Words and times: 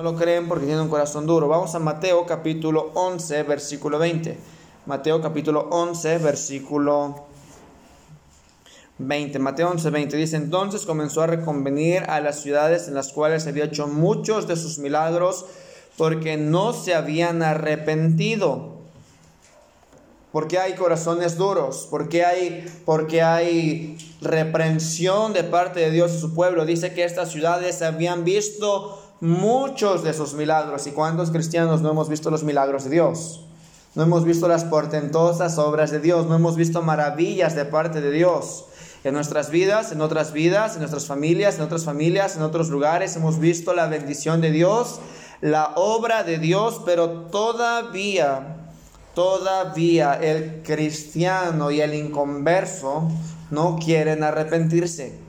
no 0.00 0.12
lo 0.12 0.16
creen 0.16 0.46
porque 0.46 0.64
tienen 0.64 0.84
un 0.84 0.90
corazón 0.90 1.26
duro. 1.26 1.48
Vamos 1.48 1.74
a 1.74 1.80
Mateo 1.80 2.24
capítulo 2.24 2.92
11, 2.94 3.42
versículo 3.42 3.98
20. 3.98 4.38
Mateo 4.86 5.20
capítulo 5.20 5.66
11, 5.72 6.18
versículo 6.18 7.26
20. 8.98 9.40
Mateo 9.40 9.68
11, 9.70 9.90
20 9.90 10.16
dice, 10.16 10.36
entonces 10.36 10.86
comenzó 10.86 11.22
a 11.22 11.26
reconvenir 11.26 12.04
a 12.04 12.20
las 12.20 12.40
ciudades 12.40 12.86
en 12.86 12.94
las 12.94 13.12
cuales 13.12 13.48
había 13.48 13.64
hecho 13.64 13.88
muchos 13.88 14.46
de 14.46 14.54
sus 14.54 14.78
milagros 14.78 15.46
porque 15.96 16.36
no 16.36 16.72
se 16.72 16.94
habían 16.94 17.42
arrepentido. 17.42 18.78
Porque 20.30 20.60
hay 20.60 20.74
corazones 20.74 21.36
duros, 21.38 21.88
porque 21.90 22.24
hay, 22.24 22.72
porque 22.84 23.22
hay 23.22 23.98
reprensión 24.20 25.32
de 25.32 25.42
parte 25.42 25.80
de 25.80 25.90
Dios 25.90 26.14
y 26.14 26.20
su 26.20 26.36
pueblo. 26.36 26.66
Dice 26.66 26.94
que 26.94 27.02
estas 27.02 27.32
ciudades 27.32 27.82
habían 27.82 28.22
visto 28.22 29.07
muchos 29.20 30.04
de 30.04 30.14
sus 30.14 30.34
milagros. 30.34 30.86
¿Y 30.86 30.92
cuántos 30.92 31.30
cristianos 31.30 31.80
no 31.80 31.90
hemos 31.90 32.08
visto 32.08 32.30
los 32.30 32.44
milagros 32.44 32.84
de 32.84 32.90
Dios? 32.90 33.44
No 33.94 34.02
hemos 34.02 34.24
visto 34.24 34.46
las 34.48 34.64
portentosas 34.64 35.58
obras 35.58 35.90
de 35.90 35.98
Dios, 35.98 36.26
no 36.26 36.34
hemos 36.36 36.56
visto 36.56 36.82
maravillas 36.82 37.56
de 37.56 37.64
parte 37.64 38.00
de 38.00 38.10
Dios. 38.10 38.66
En 39.04 39.14
nuestras 39.14 39.50
vidas, 39.50 39.92
en 39.92 40.00
otras 40.00 40.32
vidas, 40.32 40.74
en 40.74 40.80
nuestras 40.80 41.06
familias, 41.06 41.56
en 41.56 41.62
otras 41.62 41.84
familias, 41.84 42.36
en 42.36 42.42
otros 42.42 42.68
lugares 42.68 43.16
hemos 43.16 43.38
visto 43.38 43.72
la 43.72 43.86
bendición 43.86 44.40
de 44.40 44.50
Dios, 44.50 45.00
la 45.40 45.72
obra 45.76 46.24
de 46.24 46.38
Dios, 46.38 46.82
pero 46.84 47.10
todavía, 47.30 48.56
todavía 49.14 50.14
el 50.14 50.62
cristiano 50.62 51.70
y 51.70 51.80
el 51.80 51.94
inconverso 51.94 53.08
no 53.50 53.78
quieren 53.82 54.22
arrepentirse. 54.22 55.27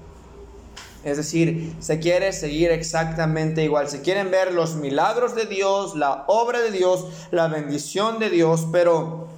Es 1.03 1.17
decir, 1.17 1.73
se 1.79 1.99
quiere 1.99 2.33
seguir 2.33 2.71
exactamente 2.71 3.63
igual. 3.63 3.87
Se 3.87 4.01
quieren 4.01 4.31
ver 4.31 4.53
los 4.53 4.75
milagros 4.75 5.33
de 5.33 5.45
Dios, 5.45 5.95
la 5.95 6.25
obra 6.27 6.59
de 6.59 6.71
Dios, 6.71 7.05
la 7.31 7.47
bendición 7.47 8.19
de 8.19 8.29
Dios, 8.29 8.67
pero 8.71 9.29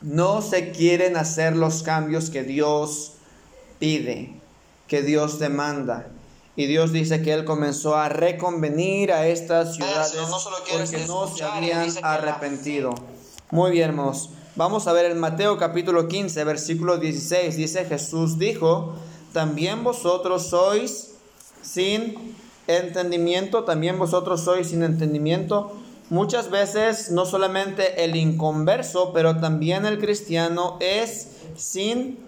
no 0.00 0.40
se 0.40 0.70
quieren 0.70 1.16
hacer 1.16 1.56
los 1.56 1.82
cambios 1.82 2.30
que 2.30 2.44
Dios 2.44 3.14
pide, 3.78 4.34
que 4.86 5.02
Dios 5.02 5.40
demanda. 5.40 6.06
Y 6.54 6.66
Dios 6.66 6.92
dice 6.92 7.22
que 7.22 7.32
Él 7.32 7.44
comenzó 7.44 7.96
a 7.96 8.08
reconvenir 8.08 9.12
a 9.12 9.26
estas 9.26 9.76
ciudades 9.76 10.14
porque 10.70 11.06
no 11.06 11.26
se 11.28 11.42
habían 11.42 11.88
arrepentido. 12.02 12.94
Muy 13.50 13.72
bien, 13.72 13.90
hermanos. 13.90 14.30
Vamos 14.56 14.86
a 14.86 14.92
ver 14.92 15.06
el 15.06 15.16
Mateo 15.16 15.56
capítulo 15.56 16.06
15, 16.06 16.44
versículo 16.44 16.98
16. 16.98 17.56
Dice 17.56 17.84
Jesús 17.84 18.38
dijo, 18.38 18.94
también 19.32 19.84
vosotros 19.84 20.48
sois 20.48 21.14
sin 21.62 22.34
entendimiento, 22.66 23.64
también 23.64 23.98
vosotros 23.98 24.42
sois 24.42 24.68
sin 24.68 24.82
entendimiento. 24.82 25.72
Muchas 26.08 26.50
veces 26.50 27.10
no 27.10 27.24
solamente 27.24 28.04
el 28.04 28.16
inconverso, 28.16 29.12
pero 29.12 29.36
también 29.38 29.86
el 29.86 29.98
cristiano 29.98 30.76
es 30.80 31.28
sin 31.56 32.18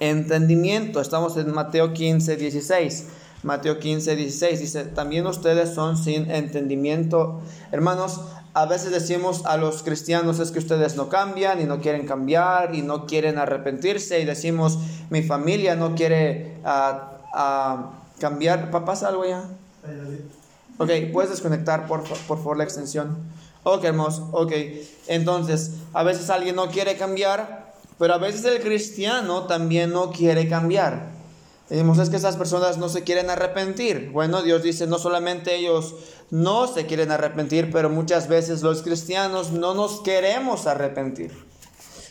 entendimiento. 0.00 1.00
Estamos 1.00 1.36
en 1.36 1.52
Mateo 1.52 1.92
15, 1.92 2.36
16. 2.36 3.06
Mateo 3.42 3.78
15, 3.78 4.16
16 4.16 4.60
dice, 4.60 4.84
también 4.84 5.26
ustedes 5.26 5.74
son 5.74 5.96
sin 5.96 6.30
entendimiento. 6.30 7.40
Hermanos, 7.70 8.20
a 8.58 8.66
veces 8.66 8.90
decimos 8.90 9.46
a 9.46 9.56
los 9.56 9.84
cristianos 9.84 10.40
es 10.40 10.50
que 10.50 10.58
ustedes 10.58 10.96
no 10.96 11.08
cambian 11.08 11.60
y 11.60 11.64
no 11.64 11.80
quieren 11.80 12.04
cambiar 12.06 12.74
y 12.74 12.82
no 12.82 13.06
quieren 13.06 13.38
arrepentirse 13.38 14.18
y 14.18 14.24
decimos 14.24 14.80
mi 15.10 15.22
familia 15.22 15.76
no 15.76 15.94
quiere 15.94 16.56
uh, 16.64 18.18
cambiar. 18.18 18.72
¿Pasa 18.84 19.08
algo 19.08 19.24
ya? 19.24 19.44
Ok, 20.78 20.90
puedes 21.12 21.30
desconectar 21.30 21.86
por, 21.86 22.02
por 22.02 22.38
favor 22.38 22.56
la 22.56 22.64
extensión. 22.64 23.16
Ok, 23.62 23.84
hermoso. 23.84 24.28
Ok, 24.32 24.52
entonces 25.06 25.74
a 25.92 26.02
veces 26.02 26.28
alguien 26.28 26.56
no 26.56 26.66
quiere 26.66 26.96
cambiar, 26.96 27.72
pero 27.96 28.14
a 28.14 28.18
veces 28.18 28.44
el 28.44 28.60
cristiano 28.60 29.44
también 29.44 29.92
no 29.92 30.10
quiere 30.10 30.48
cambiar. 30.48 31.17
Decimos, 31.68 31.98
es 31.98 32.08
que 32.08 32.16
esas 32.16 32.36
personas 32.36 32.78
no 32.78 32.88
se 32.88 33.04
quieren 33.04 33.28
arrepentir. 33.28 34.10
Bueno, 34.10 34.42
Dios 34.42 34.62
dice, 34.62 34.86
no 34.86 34.98
solamente 34.98 35.54
ellos 35.54 35.94
no 36.30 36.66
se 36.66 36.86
quieren 36.86 37.10
arrepentir, 37.10 37.70
pero 37.70 37.90
muchas 37.90 38.26
veces 38.26 38.62
los 38.62 38.82
cristianos 38.82 39.52
no 39.52 39.74
nos 39.74 40.00
queremos 40.00 40.66
arrepentir. 40.66 41.46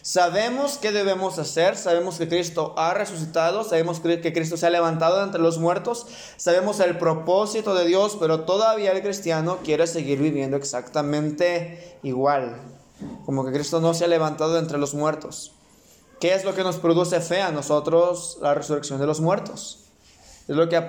Sabemos 0.04 0.78
qué 0.78 0.94
debemos 0.94 1.38
hacer, 1.38 1.76
sabemos 1.76 2.18
que 2.18 2.30
Cristo 2.30 2.74
ha 2.78 2.94
resucitado, 2.94 3.66
sabemos 3.66 4.00
que 4.00 4.32
Cristo 4.32 4.56
se 4.56 4.66
ha 4.66 4.70
levantado 4.70 5.22
entre 5.22 5.42
los 5.42 5.58
muertos, 5.58 6.06
sabemos 6.38 6.80
el 6.80 6.98
propósito 6.98 7.76
de 7.76 7.86
Dios, 7.86 8.16
pero 8.18 8.46
todavía 8.46 8.94
el 8.94 9.02
cristiano 9.02 9.58
quiere 9.66 9.86
seguir 9.86 10.20
viviendo 10.20 10.56
exactamente 10.56 11.98
igual, 12.04 12.56
como 13.26 13.44
que 13.44 13.52
Cristo 13.52 13.82
no 13.82 13.94
se 13.94 14.06
ha 14.06 14.08
levantado 14.08 14.58
entre 14.58 14.78
los 14.78 14.94
muertos. 14.94 15.57
¿Qué 16.20 16.34
es 16.34 16.44
lo 16.44 16.56
que 16.56 16.64
nos 16.64 16.78
produce 16.78 17.22
fe 17.22 17.42
a 17.42 17.52
nosotros? 17.52 18.40
La 18.42 18.56
resurrección 18.56 19.00
de 19.00 19.06
los 19.06 19.22
muertos. 19.22 19.86
Es 20.48 20.56
lo 20.56 20.68
que 20.68 20.82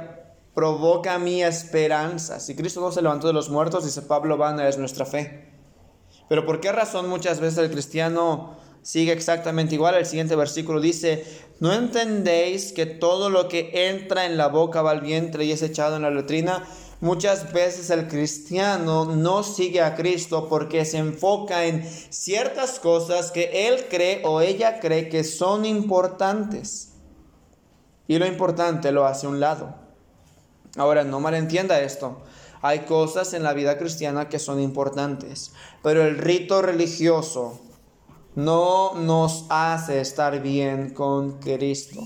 provoca 0.55 1.19
mi 1.19 1.43
esperanza. 1.43 2.41
Si 2.41 2.57
Cristo 2.57 2.81
no 2.81 2.91
se 2.91 3.03
levantó 3.03 3.27
de 3.27 3.35
los 3.35 3.51
muertos, 3.51 3.85
dice 3.85 4.03
Pablo 4.03 4.39
Bana, 4.39 4.69
es 4.69 4.79
nuestra 4.79 5.05
fe. 5.05 5.53
Pero 6.29 6.47
¿por 6.47 6.61
qué 6.61 6.73
razón 6.73 7.09
muchas 7.09 7.41
veces 7.41 7.59
el 7.59 7.71
cristiano 7.71 8.57
sigue 8.83 9.13
exactamente 9.13 9.75
igual? 9.75 9.97
El 9.97 10.07
siguiente 10.07 10.35
versículo 10.35 10.81
dice, 10.81 11.25
¿no 11.61 11.75
entendéis 11.75 12.73
que 12.73 12.87
todo 12.87 13.29
lo 13.29 13.49
que 13.49 13.89
entra 13.91 14.25
en 14.25 14.39
la 14.39 14.49
boca 14.49 14.81
va 14.81 14.93
al 14.93 15.03
vientre 15.03 15.45
y 15.45 15.53
es 15.53 15.63
echado 15.63 15.97
en 15.97 16.03
la 16.03 16.11
letrina? 16.11 16.67
Muchas 17.01 17.53
veces 17.53 17.91
el 17.91 18.09
cristiano 18.09 19.05
no 19.05 19.45
sigue 19.45 19.83
a 19.83 19.95
Cristo 19.95 20.49
porque 20.49 20.85
se 20.85 20.99
enfoca 20.99 21.65
en 21.65 21.89
ciertas 22.11 22.81
cosas 22.81 23.31
que 23.31 23.69
él 23.69 23.87
cree 23.89 24.23
o 24.25 24.41
ella 24.41 24.81
cree 24.81 25.09
que 25.09 25.23
son 25.23 25.65
importantes. 25.65 26.95
Y 28.09 28.19
lo 28.19 28.27
importante 28.27 28.91
lo 28.91 29.07
hace 29.07 29.27
a 29.27 29.31
un 29.31 29.39
lado. 29.39 29.77
Ahora, 30.77 31.05
no 31.05 31.21
malentienda 31.21 31.81
esto. 31.81 32.19
Hay 32.63 32.81
cosas 32.81 33.33
en 33.33 33.45
la 33.45 33.53
vida 33.53 33.79
cristiana 33.79 34.29
que 34.29 34.41
son 34.41 34.61
importantes, 34.61 35.53
pero 35.83 36.03
el 36.03 36.19
rito 36.19 36.63
religioso 36.63 37.61
no 38.35 38.95
nos 38.95 39.47
hace 39.51 40.01
estar 40.01 40.43
bien 40.43 40.91
con 40.91 41.39
Cristo. 41.39 42.01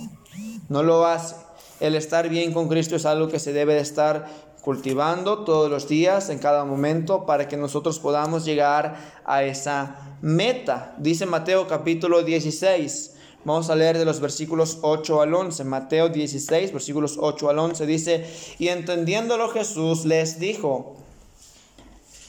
No 0.69 0.83
lo 0.83 1.07
hace. 1.07 1.37
El 1.81 1.95
estar 1.95 2.29
bien 2.29 2.53
con 2.53 2.69
Cristo 2.69 2.97
es 2.97 3.07
algo 3.07 3.29
que 3.29 3.39
se 3.39 3.53
debe 3.53 3.75
de 3.75 3.81
estar 3.81 4.52
cultivando 4.63 5.41
todos 5.41 5.69
los 5.69 5.89
días, 5.89 6.31
en 6.31 6.39
cada 6.39 6.65
momento, 6.65 7.27
para 7.27 7.49
que 7.49 7.57
nosotros 7.57 7.99
podamos 7.99 8.45
llegar 8.45 8.97
a 9.25 9.43
esa 9.43 10.17
meta. 10.23 10.95
Dice 10.99 11.27
Mateo 11.27 11.67
capítulo 11.67 12.23
16. 12.23 13.17
Vamos 13.45 13.71
a 13.71 13.75
leer 13.75 13.99
de 13.99 14.05
los 14.05 14.21
versículos 14.21 14.79
8 14.83 15.21
al 15.21 15.35
11. 15.35 15.65
Mateo 15.65 16.09
16, 16.09 16.73
versículos 16.73 17.19
8 17.21 17.51
al 17.51 17.59
11 17.59 17.87
dice, 17.87 18.25
y 18.61 18.69
entendiéndolo 18.69 19.49
Jesús 19.49 20.05
les 20.05 20.39
dijo, 20.39 20.95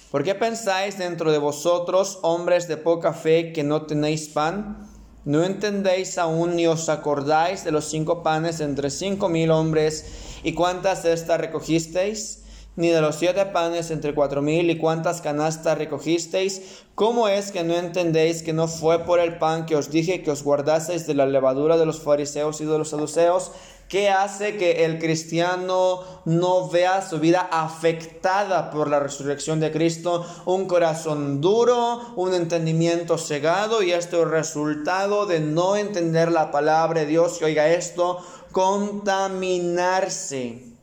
¿por 0.09 0.23
qué 0.23 0.33
pensáis 0.33 0.97
dentro 0.97 1.31
de 1.31 1.37
vosotros, 1.37 2.17
hombres 2.23 2.67
de 2.67 2.77
poca 2.77 3.13
fe, 3.13 3.53
que 3.53 3.63
no 3.63 3.83
tenéis 3.83 4.27
pan? 4.27 4.89
¿No 5.23 5.43
entendéis 5.43 6.17
aún 6.17 6.55
ni 6.55 6.65
os 6.65 6.89
acordáis 6.89 7.63
de 7.63 7.71
los 7.71 7.85
cinco 7.85 8.23
panes 8.23 8.59
entre 8.59 8.89
cinco 8.89 9.29
mil 9.29 9.51
hombres 9.51 10.32
y 10.43 10.53
cuántas 10.53 11.01
cestas 11.01 11.39
recogisteis? 11.39 12.39
Ni 12.75 12.87
de 12.89 13.01
los 13.01 13.17
siete 13.17 13.45
panes 13.45 13.91
entre 13.91 14.15
cuatro 14.15 14.41
mil 14.41 14.69
y 14.69 14.77
cuántas 14.77 15.21
canastas 15.21 15.77
recogisteis? 15.77 16.83
¿Cómo 16.95 17.27
es 17.27 17.51
que 17.51 17.63
no 17.63 17.75
entendéis 17.75 18.41
que 18.41 18.51
no 18.51 18.67
fue 18.67 19.05
por 19.05 19.19
el 19.19 19.37
pan 19.37 19.65
que 19.65 19.75
os 19.75 19.91
dije 19.91 20.23
que 20.23 20.31
os 20.31 20.43
guardaseis 20.43 21.05
de 21.05 21.13
la 21.13 21.27
levadura 21.27 21.77
de 21.77 21.85
los 21.85 22.01
fariseos 22.01 22.61
y 22.61 22.65
de 22.65 22.77
los 22.77 22.89
saduceos? 22.89 23.51
¿Qué 23.87 24.09
hace 24.09 24.57
que 24.57 24.83
el 24.85 24.97
cristiano 24.97 26.01
no 26.25 26.67
vea 26.69 27.07
su 27.07 27.19
vida 27.19 27.47
afectada 27.51 28.71
por 28.71 28.89
la 28.89 28.99
resurrección 28.99 29.59
de 29.59 29.71
Cristo? 29.71 30.25
Un 30.45 30.65
corazón 30.65 31.41
duro, 31.41 32.01
un 32.15 32.33
entendimiento 32.33 33.17
cegado 33.17 33.83
y 33.83 33.91
esto 33.91 34.23
es 34.23 34.27
resultado 34.27 35.27
de 35.27 35.41
no 35.41 35.75
entender 35.75 36.31
la 36.31 36.49
palabra 36.49 37.01
de 37.01 37.07
Dios. 37.07 37.41
Y 37.41 37.43
oiga 37.43 37.69
esto, 37.69 38.17
contaminarse 38.51 40.73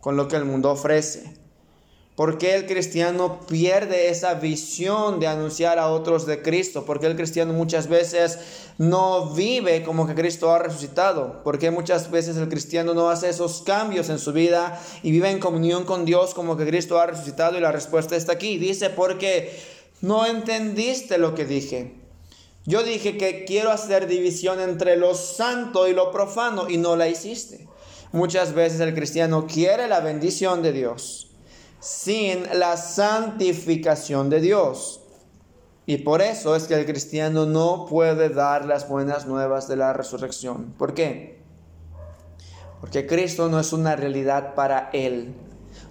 con 0.00 0.16
lo 0.16 0.28
que 0.28 0.36
el 0.36 0.44
mundo 0.44 0.70
ofrece. 0.70 1.47
¿Por 2.18 2.36
qué 2.36 2.56
el 2.56 2.66
cristiano 2.66 3.38
pierde 3.46 4.08
esa 4.08 4.34
visión 4.34 5.20
de 5.20 5.28
anunciar 5.28 5.78
a 5.78 5.86
otros 5.86 6.26
de 6.26 6.42
Cristo? 6.42 6.84
¿Por 6.84 6.98
qué 6.98 7.06
el 7.06 7.14
cristiano 7.14 7.52
muchas 7.52 7.86
veces 7.86 8.40
no 8.76 9.34
vive 9.34 9.84
como 9.84 10.04
que 10.04 10.16
Cristo 10.16 10.50
ha 10.50 10.58
resucitado? 10.58 11.44
¿Por 11.44 11.60
qué 11.60 11.70
muchas 11.70 12.10
veces 12.10 12.36
el 12.36 12.48
cristiano 12.48 12.92
no 12.92 13.08
hace 13.08 13.28
esos 13.28 13.62
cambios 13.62 14.08
en 14.08 14.18
su 14.18 14.32
vida 14.32 14.82
y 15.04 15.12
vive 15.12 15.30
en 15.30 15.38
comunión 15.38 15.84
con 15.84 16.04
Dios 16.04 16.34
como 16.34 16.56
que 16.56 16.66
Cristo 16.66 16.98
ha 16.98 17.06
resucitado? 17.06 17.56
Y 17.56 17.60
la 17.60 17.70
respuesta 17.70 18.16
está 18.16 18.32
aquí. 18.32 18.58
Dice, 18.58 18.90
porque 18.90 19.56
no 20.00 20.26
entendiste 20.26 21.18
lo 21.18 21.36
que 21.36 21.44
dije. 21.44 21.94
Yo 22.66 22.82
dije 22.82 23.16
que 23.16 23.44
quiero 23.44 23.70
hacer 23.70 24.08
división 24.08 24.58
entre 24.58 24.96
lo 24.96 25.14
santo 25.14 25.86
y 25.86 25.92
lo 25.92 26.10
profano 26.10 26.68
y 26.68 26.78
no 26.78 26.96
la 26.96 27.06
hiciste. 27.06 27.68
Muchas 28.10 28.54
veces 28.54 28.80
el 28.80 28.92
cristiano 28.92 29.46
quiere 29.46 29.86
la 29.86 30.00
bendición 30.00 30.62
de 30.62 30.72
Dios 30.72 31.27
sin 31.80 32.44
la 32.58 32.76
santificación 32.76 34.30
de 34.30 34.40
Dios. 34.40 35.00
Y 35.86 35.98
por 35.98 36.20
eso 36.20 36.54
es 36.54 36.64
que 36.64 36.74
el 36.74 36.84
cristiano 36.84 37.46
no 37.46 37.86
puede 37.86 38.28
dar 38.28 38.66
las 38.66 38.88
buenas 38.88 39.26
nuevas 39.26 39.68
de 39.68 39.76
la 39.76 39.92
resurrección. 39.92 40.74
¿Por 40.76 40.92
qué? 40.92 41.38
Porque 42.80 43.06
Cristo 43.06 43.48
no 43.48 43.58
es 43.58 43.72
una 43.72 43.96
realidad 43.96 44.54
para 44.54 44.90
él. 44.92 45.34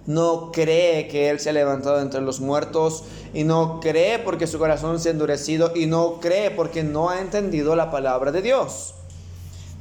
No 0.06 0.52
cree 0.52 1.06
que 1.08 1.28
Él 1.28 1.38
se 1.38 1.50
ha 1.50 1.52
levantado 1.52 2.00
entre 2.00 2.22
los 2.22 2.40
muertos 2.40 3.04
y 3.34 3.44
no 3.44 3.78
cree 3.80 4.18
porque 4.18 4.46
su 4.46 4.58
corazón 4.58 4.98
se 4.98 5.08
ha 5.08 5.12
endurecido 5.12 5.72
y 5.74 5.86
no 5.86 6.18
cree 6.20 6.50
porque 6.50 6.82
no 6.82 7.10
ha 7.10 7.20
entendido 7.20 7.76
la 7.76 7.90
palabra 7.90 8.32
de 8.32 8.40
Dios. 8.40 8.94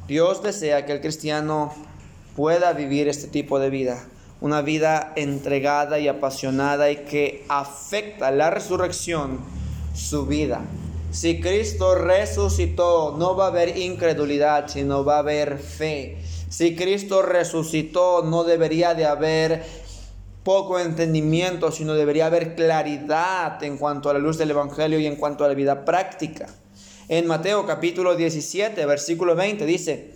Dios 0.07 0.44
desea 0.44 0.86
que 0.86 0.94
el 0.94 1.01
cristiano 1.01 1.74
pueda 2.36 2.74
vivir 2.74 3.07
este 3.07 3.27
tipo 3.27 3.59
de 3.59 3.69
vida, 3.69 4.04
una 4.42 4.62
vida 4.62 5.13
entregada 5.16 6.00
y 6.00 6.07
apasionada 6.07 6.92
y 6.92 6.98
que 6.98 7.45
afecta 7.50 8.31
la 8.31 8.50
resurrección 8.50 9.39
su 9.95 10.25
vida. 10.25 10.62
Si 11.12 11.39
Cristo 11.42 11.95
resucitó, 11.95 13.16
no 13.18 13.36
va 13.36 13.45
a 13.45 13.48
haber 13.48 13.78
incredulidad, 13.78 14.68
sino 14.68 15.04
va 15.04 15.16
a 15.16 15.19
haber 15.19 15.57
fe. 15.57 16.18
Si 16.50 16.75
Cristo 16.75 17.22
resucitó, 17.22 18.24
no 18.24 18.44
debería 18.44 18.94
de 18.94 19.06
haber 19.06 19.63
poco 20.44 20.80
entendimiento, 20.80 21.72
sino 21.72 21.94
debería 21.94 22.28
haber 22.28 22.56
claridad 22.56 23.62
en 23.63 23.78
cuanto 23.78 24.10
a 24.10 24.13
la 24.13 24.19
luz 24.19 24.38
del 24.38 24.51
Evangelio 24.51 25.00
y 25.00 25.07
en 25.07 25.16
cuanto 25.16 25.44
a 25.44 25.48
la 25.48 25.54
vida 25.54 25.83
práctica. 25.83 26.48
En 27.10 27.25
Mateo 27.25 27.66
capítulo 27.66 28.16
17, 28.16 28.86
versículo 28.86 29.36
20 29.36 29.66
dice, 29.66 30.12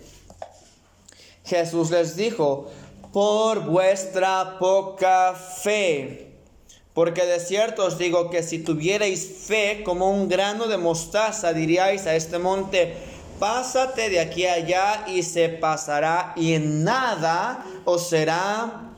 Jesús 1.44 1.90
les 1.90 2.16
dijo, 2.16 2.70
por 3.12 3.60
vuestra 3.60 4.58
poca 4.58 5.34
fe. 5.34 6.32
Porque 6.94 7.24
de 7.24 7.40
cierto 7.40 7.86
os 7.86 7.98
digo 7.98 8.30
que 8.30 8.42
si 8.42 8.58
tuvierais 8.58 9.46
fe 9.46 9.82
como 9.84 10.10
un 10.10 10.28
grano 10.28 10.66
de 10.66 10.76
mostaza, 10.76 11.52
diríais 11.52 12.06
a 12.06 12.14
este 12.14 12.38
monte, 12.38 12.94
pásate 13.38 14.10
de 14.10 14.20
aquí 14.20 14.46
a 14.46 14.54
allá 14.54 15.04
y 15.08 15.22
se 15.22 15.48
pasará 15.48 16.32
y 16.36 16.54
en 16.54 16.84
nada 16.84 17.64
os 17.84 18.08
será 18.08 18.94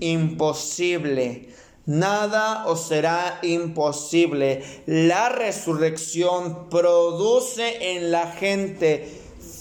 imposible. 0.00 1.48
Nada 1.86 2.66
os 2.66 2.86
será 2.88 3.40
imposible. 3.42 4.62
La 4.86 5.30
resurrección 5.30 6.68
produce 6.68 7.96
en 7.96 8.10
la 8.10 8.32
gente 8.32 9.08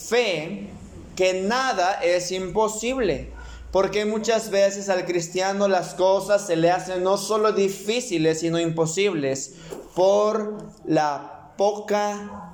fe 0.10 0.68
que 1.16 1.42
nada 1.42 1.94
es 2.04 2.32
imposible. 2.32 3.39
Porque 3.72 4.06
muchas 4.06 4.50
veces 4.50 4.90
al 4.90 5.06
cristiano 5.06 5.68
las 5.68 5.94
cosas 5.94 6.46
se 6.46 6.56
le 6.56 6.72
hacen 6.72 7.04
no 7.04 7.18
solo 7.18 7.52
difíciles, 7.52 8.40
sino 8.40 8.60
imposibles 8.60 9.56
por 9.94 10.58
la 10.86 11.54
poca 11.56 12.54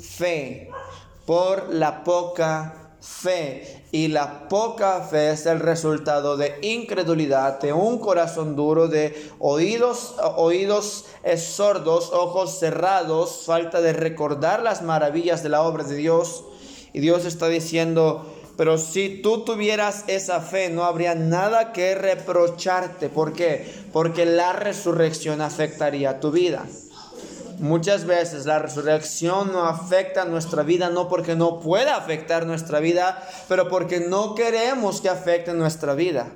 fe. 0.00 0.70
Por 1.26 1.74
la 1.74 2.04
poca 2.04 2.82
fe. 3.00 3.84
Y 3.90 4.08
la 4.08 4.48
poca 4.48 5.00
fe 5.00 5.32
es 5.32 5.46
el 5.46 5.58
resultado 5.58 6.36
de 6.36 6.58
incredulidad, 6.62 7.60
de 7.60 7.72
un 7.72 7.98
corazón 7.98 8.54
duro, 8.54 8.86
de 8.86 9.30
oídos, 9.40 10.14
oídos 10.36 11.06
sordos, 11.36 12.12
ojos 12.12 12.58
cerrados, 12.58 13.42
falta 13.44 13.80
de 13.80 13.92
recordar 13.92 14.62
las 14.62 14.82
maravillas 14.82 15.42
de 15.42 15.48
la 15.48 15.62
obra 15.62 15.82
de 15.82 15.96
Dios. 15.96 16.44
Y 16.92 17.00
Dios 17.00 17.24
está 17.24 17.48
diciendo, 17.48 18.31
pero 18.56 18.78
si 18.78 19.20
tú 19.22 19.44
tuvieras 19.44 20.04
esa 20.08 20.40
fe, 20.40 20.68
no 20.68 20.84
habría 20.84 21.14
nada 21.14 21.72
que 21.72 21.94
reprocharte. 21.94 23.08
¿Por 23.08 23.32
qué? 23.32 23.72
Porque 23.92 24.26
la 24.26 24.52
resurrección 24.52 25.40
afectaría 25.40 26.20
tu 26.20 26.30
vida. 26.30 26.66
Muchas 27.58 28.06
veces 28.06 28.44
la 28.44 28.58
resurrección 28.58 29.52
no 29.52 29.64
afecta 29.64 30.24
nuestra 30.24 30.62
vida, 30.64 30.90
no 30.90 31.08
porque 31.08 31.36
no 31.36 31.60
pueda 31.60 31.96
afectar 31.96 32.44
nuestra 32.46 32.80
vida, 32.80 33.22
pero 33.48 33.68
porque 33.68 34.00
no 34.00 34.34
queremos 34.34 35.00
que 35.00 35.08
afecte 35.08 35.54
nuestra 35.54 35.94
vida. 35.94 36.32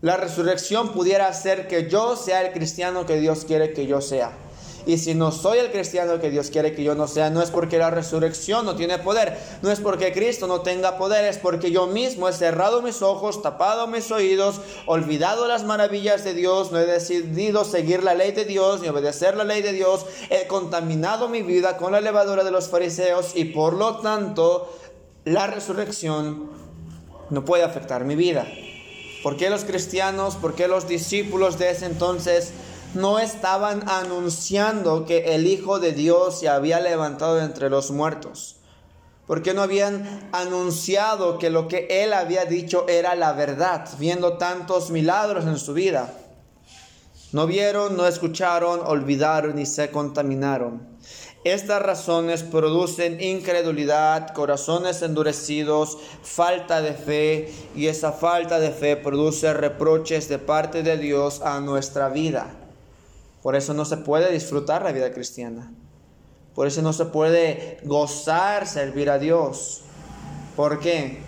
La 0.00 0.16
resurrección 0.16 0.92
pudiera 0.92 1.28
hacer 1.28 1.68
que 1.68 1.88
yo 1.88 2.16
sea 2.16 2.42
el 2.42 2.52
cristiano 2.52 3.06
que 3.06 3.20
Dios 3.20 3.44
quiere 3.44 3.72
que 3.72 3.86
yo 3.86 4.00
sea. 4.00 4.32
Y 4.88 4.96
si 4.96 5.14
no 5.14 5.32
soy 5.32 5.58
el 5.58 5.70
cristiano 5.70 6.18
que 6.18 6.30
Dios 6.30 6.48
quiere 6.48 6.74
que 6.74 6.82
yo 6.82 6.94
no 6.94 7.08
sea, 7.08 7.28
no 7.28 7.42
es 7.42 7.50
porque 7.50 7.76
la 7.76 7.90
resurrección 7.90 8.64
no 8.64 8.74
tiene 8.74 8.96
poder, 8.96 9.36
no 9.60 9.70
es 9.70 9.80
porque 9.80 10.14
Cristo 10.14 10.46
no 10.46 10.62
tenga 10.62 10.96
poder, 10.96 11.26
es 11.26 11.36
porque 11.36 11.70
yo 11.70 11.86
mismo 11.86 12.26
he 12.26 12.32
cerrado 12.32 12.80
mis 12.80 13.02
ojos, 13.02 13.42
tapado 13.42 13.86
mis 13.86 14.10
oídos, 14.10 14.62
olvidado 14.86 15.46
las 15.46 15.64
maravillas 15.64 16.24
de 16.24 16.32
Dios, 16.32 16.72
no 16.72 16.78
he 16.78 16.86
decidido 16.86 17.66
seguir 17.66 18.02
la 18.02 18.14
ley 18.14 18.32
de 18.32 18.46
Dios 18.46 18.80
ni 18.80 18.88
obedecer 18.88 19.36
la 19.36 19.44
ley 19.44 19.60
de 19.60 19.74
Dios, 19.74 20.06
he 20.30 20.46
contaminado 20.46 21.28
mi 21.28 21.42
vida 21.42 21.76
con 21.76 21.92
la 21.92 22.00
levadura 22.00 22.42
de 22.42 22.50
los 22.50 22.70
fariseos 22.70 23.32
y 23.34 23.44
por 23.44 23.74
lo 23.74 23.98
tanto 23.98 24.74
la 25.26 25.48
resurrección 25.48 26.48
no 27.28 27.44
puede 27.44 27.62
afectar 27.62 28.06
mi 28.06 28.16
vida. 28.16 28.46
¿Por 29.22 29.36
qué 29.36 29.50
los 29.50 29.64
cristianos, 29.64 30.36
por 30.36 30.54
qué 30.54 30.66
los 30.66 30.88
discípulos 30.88 31.58
de 31.58 31.72
ese 31.72 31.84
entonces 31.84 32.54
no 32.94 33.18
estaban 33.18 33.88
anunciando 33.88 35.04
que 35.04 35.34
el 35.34 35.46
Hijo 35.46 35.78
de 35.78 35.92
Dios 35.92 36.40
se 36.40 36.48
había 36.48 36.80
levantado 36.80 37.40
entre 37.40 37.70
los 37.70 37.90
muertos? 37.90 38.56
¿Por 39.26 39.42
qué 39.42 39.52
no 39.52 39.60
habían 39.60 40.30
anunciado 40.32 41.38
que 41.38 41.50
lo 41.50 41.68
que 41.68 41.86
Él 41.90 42.14
había 42.14 42.46
dicho 42.46 42.86
era 42.88 43.14
la 43.14 43.34
verdad, 43.34 43.86
viendo 43.98 44.38
tantos 44.38 44.90
milagros 44.90 45.44
en 45.44 45.58
su 45.58 45.74
vida? 45.74 46.14
No 47.32 47.46
vieron, 47.46 47.94
no 47.94 48.06
escucharon, 48.06 48.80
olvidaron 48.82 49.58
y 49.58 49.66
se 49.66 49.90
contaminaron. 49.90 50.80
Estas 51.44 51.82
razones 51.82 52.42
producen 52.42 53.20
incredulidad, 53.20 54.32
corazones 54.32 55.02
endurecidos, 55.02 55.98
falta 56.22 56.80
de 56.80 56.94
fe 56.94 57.52
y 57.76 57.88
esa 57.88 58.12
falta 58.12 58.58
de 58.58 58.70
fe 58.70 58.96
produce 58.96 59.52
reproches 59.52 60.28
de 60.30 60.38
parte 60.38 60.82
de 60.82 60.96
Dios 60.96 61.42
a 61.42 61.60
nuestra 61.60 62.08
vida. 62.08 62.67
Por 63.42 63.54
eso 63.54 63.74
no 63.74 63.84
se 63.84 63.98
puede 63.98 64.32
disfrutar 64.32 64.82
la 64.82 64.92
vida 64.92 65.12
cristiana. 65.12 65.72
Por 66.54 66.66
eso 66.66 66.82
no 66.82 66.92
se 66.92 67.04
puede 67.04 67.78
gozar 67.84 68.66
servir 68.66 69.10
a 69.10 69.18
Dios. 69.18 69.82
¿Por 70.56 70.80
qué? 70.80 71.20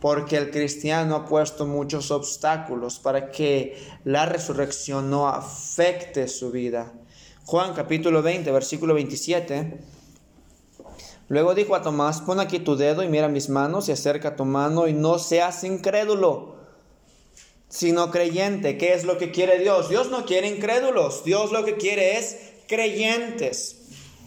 Porque 0.00 0.38
el 0.38 0.50
cristiano 0.50 1.14
ha 1.14 1.26
puesto 1.26 1.66
muchos 1.66 2.10
obstáculos 2.10 2.98
para 2.98 3.30
que 3.30 3.76
la 4.04 4.24
resurrección 4.24 5.10
no 5.10 5.28
afecte 5.28 6.28
su 6.28 6.50
vida. 6.50 6.92
Juan 7.44 7.74
capítulo 7.74 8.22
20, 8.22 8.50
versículo 8.50 8.94
27. 8.94 9.80
Luego 11.28 11.54
dijo 11.54 11.74
a 11.74 11.82
Tomás, 11.82 12.22
pon 12.22 12.40
aquí 12.40 12.58
tu 12.58 12.76
dedo 12.76 13.02
y 13.02 13.08
mira 13.08 13.28
mis 13.28 13.48
manos 13.48 13.88
y 13.88 13.92
acerca 13.92 14.34
tu 14.34 14.44
mano 14.44 14.88
y 14.88 14.94
no 14.94 15.18
seas 15.18 15.62
incrédulo 15.62 16.61
sino 17.72 18.10
creyente. 18.10 18.76
¿Qué 18.76 18.92
es 18.92 19.04
lo 19.04 19.16
que 19.16 19.30
quiere 19.30 19.58
Dios? 19.58 19.88
Dios 19.88 20.10
no 20.10 20.26
quiere 20.26 20.46
incrédulos, 20.46 21.24
Dios 21.24 21.52
lo 21.52 21.64
que 21.64 21.76
quiere 21.76 22.18
es 22.18 22.36
creyentes. 22.68 23.78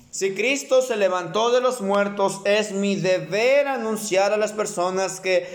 Si 0.09 0.33
Cristo 0.33 0.81
se 0.81 0.95
levantó 0.95 1.51
de 1.51 1.61
los 1.61 1.81
muertos, 1.81 2.41
es 2.45 2.71
mi 2.71 2.95
deber 2.95 3.67
anunciar 3.67 4.33
a 4.33 4.37
las 4.37 4.51
personas 4.51 5.19
que 5.19 5.47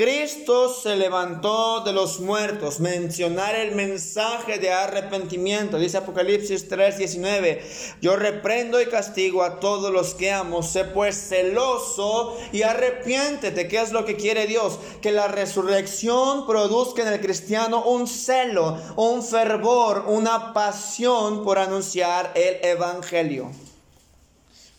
Cristo 0.00 0.72
se 0.72 0.96
levantó 0.96 1.80
de 1.80 1.92
los 1.92 2.20
muertos, 2.20 2.80
mencionar 2.80 3.54
el 3.54 3.74
mensaje 3.74 4.58
de 4.58 4.72
arrepentimiento, 4.72 5.78
dice 5.78 5.98
Apocalipsis 5.98 6.70
3:19, 6.70 7.60
yo 8.00 8.16
reprendo 8.16 8.80
y 8.80 8.86
castigo 8.86 9.42
a 9.42 9.60
todos 9.60 9.92
los 9.92 10.14
que 10.14 10.32
amo, 10.32 10.62
sé 10.62 10.84
pues 10.84 11.28
celoso 11.28 12.34
y 12.50 12.62
arrepiéntete, 12.62 13.68
¿qué 13.68 13.82
es 13.82 13.92
lo 13.92 14.06
que 14.06 14.16
quiere 14.16 14.46
Dios? 14.46 14.78
Que 15.02 15.12
la 15.12 15.28
resurrección 15.28 16.46
produzca 16.46 17.02
en 17.02 17.08
el 17.08 17.20
cristiano 17.20 17.84
un 17.84 18.08
celo, 18.08 18.78
un 18.96 19.22
fervor, 19.22 20.06
una 20.08 20.54
pasión 20.54 21.44
por 21.44 21.58
anunciar 21.58 22.32
el 22.34 22.56
Evangelio 22.66 23.50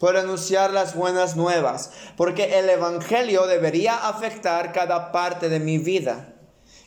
por 0.01 0.17
anunciar 0.17 0.73
las 0.73 0.95
buenas 0.95 1.35
nuevas, 1.35 1.91
porque 2.17 2.57
el 2.57 2.67
Evangelio 2.71 3.45
debería 3.45 4.07
afectar 4.09 4.73
cada 4.73 5.11
parte 5.11 5.47
de 5.47 5.59
mi 5.59 5.77
vida. 5.77 6.33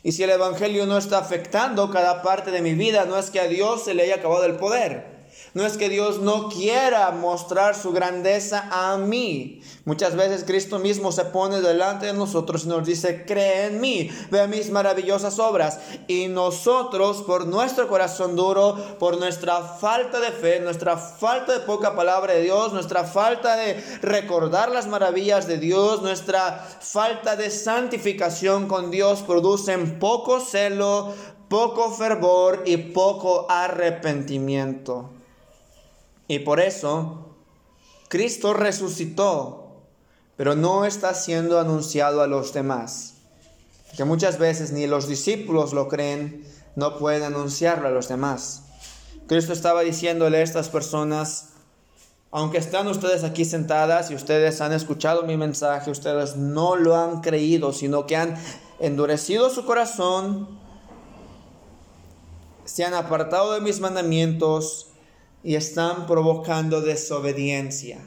Y 0.03 0.11
si 0.11 0.25
el 0.25 0.31
Evangelio 0.31 0.85
no 0.85 0.99
está 0.99 1.19
afectando 1.19 1.93
cada 1.93 2.23
parte 2.23 2.51
de 2.51 2.61
mi 2.61 2.75
vida, 2.75 3.05
no 3.05 3.17
es 3.17 3.31
que 3.31 3.39
a 3.39 3.47
Dios 3.47 3.85
se 3.85 3.95
le 3.95 4.03
haya 4.03 4.17
acabado 4.17 4.45
el 4.47 4.57
poder. 4.57 5.14
No 5.55 5.65
es 5.65 5.77
que 5.77 5.89
Dios 5.89 6.19
no 6.19 6.49
quiera 6.49 7.13
mostrar 7.13 7.77
su 7.77 7.93
grandeza 7.93 8.69
a 8.73 8.97
mí. 8.97 9.63
Muchas 9.85 10.17
veces 10.17 10.43
Cristo 10.43 10.81
mismo 10.81 11.13
se 11.13 11.27
pone 11.27 11.61
delante 11.61 12.07
de 12.07 12.13
nosotros 12.13 12.65
y 12.65 12.69
nos 12.69 12.85
dice, 12.85 13.25
cree 13.25 13.67
en 13.67 13.81
mí, 13.81 14.11
ve 14.33 14.49
mis 14.49 14.71
maravillosas 14.71 15.39
obras. 15.39 15.79
Y 16.09 16.27
nosotros, 16.27 17.23
por 17.23 17.47
nuestro 17.47 17.87
corazón 17.87 18.35
duro, 18.35 18.97
por 18.99 19.21
nuestra 19.21 19.61
falta 19.61 20.19
de 20.19 20.33
fe, 20.33 20.59
nuestra 20.59 20.97
falta 20.97 21.53
de 21.53 21.61
poca 21.61 21.95
palabra 21.95 22.35
de 22.35 22.43
Dios, 22.43 22.73
nuestra 22.73 23.05
falta 23.05 23.55
de 23.55 23.75
recordar 24.03 24.73
las 24.73 24.89
maravillas 24.89 25.47
de 25.47 25.59
Dios, 25.59 26.03
nuestra 26.03 26.67
falta 26.81 27.37
de 27.37 27.51
santificación 27.51 28.67
con 28.67 28.91
Dios, 28.91 29.23
producen 29.23 30.01
poco 30.01 30.41
celo, 30.41 31.15
poco 31.49 31.93
fervor 31.93 32.65
y 32.67 32.77
poco 32.77 33.47
arrepentimiento. 33.49 35.14
Y 36.29 36.41
por 36.41 36.61
eso 36.61 37.37
Cristo 38.09 38.55
resucitó, 38.55 39.83
pero 40.37 40.55
no 40.55 40.85
está 40.85 41.15
siendo 41.15 41.59
anunciado 41.59 42.23
a 42.23 42.27
los 42.27 42.53
demás. 42.53 43.15
Que 43.97 44.05
muchas 44.05 44.39
veces 44.39 44.73
ni 44.73 44.87
los 44.87 45.07
discípulos 45.07 45.73
lo 45.73 45.89
creen, 45.89 46.45
no 46.77 46.99
pueden 46.99 47.23
anunciarlo 47.23 47.89
a 47.89 47.93
los 47.93 48.09
demás. 48.09 48.63
Cristo 49.27 49.53
estaba 49.53 49.83
diciéndole 49.83 50.39
a 50.39 50.43
estas 50.43 50.69
personas, 50.69 51.51
aunque 52.31 52.59
están 52.59 52.89
ustedes 52.89 53.23
aquí 53.23 53.45
sentadas 53.45 54.11
y 54.11 54.15
ustedes 54.15 54.61
han 54.61 54.73
escuchado 54.73 55.23
mi 55.23 55.37
mensaje, 55.37 55.91
ustedes 55.91 56.37
no 56.37 56.77
lo 56.77 56.97
han 56.97 57.21
creído, 57.21 57.73
sino 57.73 58.07
que 58.07 58.17
han 58.17 58.37
endurecido 58.81 59.51
su 59.51 59.65
corazón, 59.65 60.59
se 62.65 62.85
han 62.85 62.95
apartado 62.95 63.55
de 63.55 63.61
mis 63.61 63.81
mandamientos 63.81 64.89
y 65.45 65.57
están 65.57 66.07
provocando 66.07 66.81
desobediencia, 66.81 67.99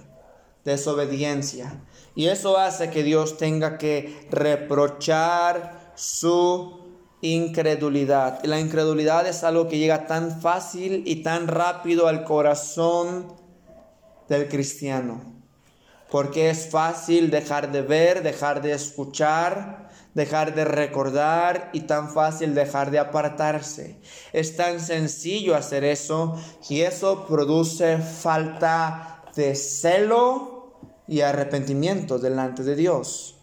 desobediencia. 0.65 1.85
Y 2.15 2.27
eso 2.27 2.57
hace 2.57 2.89
que 2.89 3.03
Dios 3.03 3.37
tenga 3.37 3.77
que 3.77 4.27
reprochar 4.31 5.93
su 5.95 6.87
incredulidad. 7.21 8.43
La 8.43 8.59
incredulidad 8.59 9.27
es 9.27 9.43
algo 9.43 9.67
que 9.67 9.77
llega 9.77 10.07
tan 10.07 10.41
fácil 10.41 11.03
y 11.05 11.17
tan 11.21 11.47
rápido 11.47 12.07
al 12.07 12.23
corazón 12.23 13.35
del 14.27 14.47
cristiano. 14.47 15.35
Porque 16.09 16.49
es 16.49 16.69
fácil 16.71 17.29
dejar 17.29 17.71
de 17.71 17.83
ver, 17.83 18.23
dejar 18.23 18.63
de 18.63 18.71
escuchar, 18.71 19.86
dejar 20.17 20.55
de 20.55 20.65
recordar 20.65 21.69
y 21.73 21.81
tan 21.81 22.09
fácil 22.09 22.55
dejar 22.55 22.89
de 22.89 22.97
apartarse. 22.97 24.01
Es 24.33 24.57
tan 24.57 24.79
sencillo 24.79 25.55
hacer 25.55 25.83
eso 25.83 26.35
y 26.67 26.81
eso 26.81 27.27
produce 27.27 27.99
falta 27.99 29.21
de 29.35 29.53
celo 29.53 30.73
y 31.07 31.21
arrepentimiento 31.21 32.17
delante 32.17 32.63
de 32.63 32.75
Dios. 32.75 33.35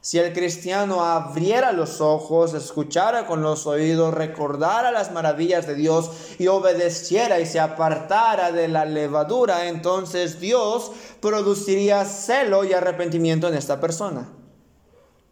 Si 0.00 0.18
el 0.18 0.32
cristiano 0.32 1.04
abriera 1.04 1.70
los 1.70 2.00
ojos, 2.00 2.52
escuchara 2.54 3.24
con 3.28 3.40
los 3.40 3.68
oídos, 3.68 4.12
recordara 4.12 4.90
las 4.90 5.12
maravillas 5.12 5.68
de 5.68 5.76
Dios 5.76 6.10
y 6.40 6.48
obedeciera 6.48 7.38
y 7.38 7.46
se 7.46 7.60
apartara 7.60 8.50
de 8.50 8.66
la 8.66 8.84
levadura, 8.84 9.68
entonces 9.68 10.40
Dios 10.40 10.90
produciría 11.20 12.04
celo 12.04 12.64
y 12.64 12.72
arrepentimiento 12.72 13.46
en 13.46 13.54
esta 13.54 13.78
persona. 13.78 14.41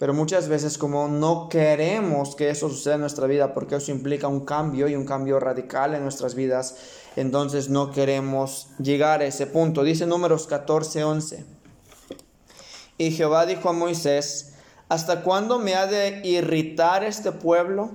Pero 0.01 0.15
muchas 0.15 0.49
veces 0.49 0.79
como 0.79 1.09
no 1.09 1.51
queremos 1.51 2.35
que 2.35 2.49
eso 2.49 2.71
suceda 2.71 2.95
en 2.95 3.03
nuestra 3.03 3.27
vida, 3.27 3.53
porque 3.53 3.77
eso 3.77 3.93
implica 3.93 4.29
un 4.29 4.47
cambio 4.47 4.89
y 4.89 4.97
un 4.97 5.05
cambio 5.05 5.39
radical 5.39 5.95
en 5.95 6.03
nuestras 6.03 6.35
vidas, 6.35 6.77
entonces 7.17 7.69
no 7.69 7.91
queremos 7.91 8.69
llegar 8.79 9.21
a 9.21 9.27
ese 9.27 9.47
punto. 9.47 9.85
Dice 9.85 10.07
números 10.07 10.47
14, 10.47 11.05
11. 11.05 11.45
Y 12.97 13.11
Jehová 13.11 13.45
dijo 13.45 13.69
a 13.69 13.75
Moisés, 13.75 14.55
¿Hasta 14.89 15.23
cuándo 15.23 15.59
me 15.59 15.75
ha 15.75 15.87
de 15.87 16.23
irritar 16.25 17.05
este 17.05 17.31
pueblo? 17.31 17.91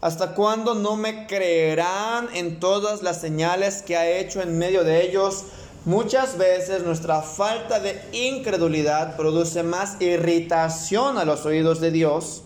¿Hasta 0.00 0.36
cuándo 0.36 0.76
no 0.76 0.94
me 0.94 1.26
creerán 1.26 2.28
en 2.34 2.60
todas 2.60 3.02
las 3.02 3.20
señales 3.20 3.82
que 3.82 3.96
ha 3.96 4.08
hecho 4.08 4.40
en 4.40 4.56
medio 4.58 4.84
de 4.84 5.04
ellos? 5.04 5.44
Muchas 5.84 6.36
veces 6.36 6.82
nuestra 6.82 7.22
falta 7.22 7.80
de 7.80 8.00
incredulidad 8.12 9.16
produce 9.16 9.62
más 9.62 10.00
irritación 10.00 11.18
a 11.18 11.24
los 11.24 11.46
oídos 11.46 11.80
de 11.80 11.90
Dios 11.90 12.42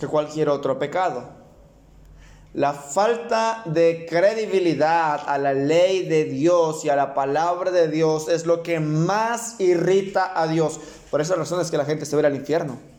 que 0.00 0.06
cualquier 0.06 0.48
otro 0.48 0.78
pecado. 0.78 1.28
La 2.54 2.72
falta 2.72 3.62
de 3.66 4.06
credibilidad 4.08 5.22
a 5.26 5.38
la 5.38 5.54
ley 5.54 6.06
de 6.06 6.24
Dios 6.24 6.84
y 6.84 6.88
a 6.88 6.96
la 6.96 7.14
palabra 7.14 7.70
de 7.70 7.88
Dios 7.88 8.28
es 8.28 8.46
lo 8.46 8.62
que 8.62 8.80
más 8.80 9.58
irrita 9.58 10.32
a 10.34 10.46
Dios. 10.46 10.78
Por 11.10 11.20
esa 11.20 11.34
razón 11.34 11.60
es 11.60 11.70
que 11.70 11.78
la 11.78 11.84
gente 11.84 12.06
se 12.06 12.16
ve 12.16 12.26
al 12.26 12.36
infierno 12.36 12.92